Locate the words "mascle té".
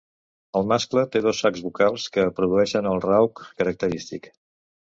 0.71-1.21